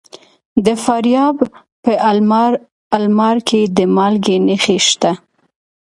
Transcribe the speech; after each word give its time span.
د 0.65 0.67
فاریاب 0.83 1.37
په 1.83 1.91
المار 2.99 3.37
کې 3.47 3.61
د 3.77 3.79
مالګې 3.95 4.37
نښې 4.47 4.77
شته. 4.87 5.11